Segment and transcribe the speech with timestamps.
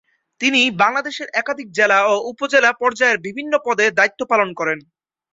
[0.41, 4.79] তিনি বাংলাদেশের একাধিক জেলা ও উপজেলা পর্যায়ের বিভিন্ন পদে দায়িত্ব পালন করেন।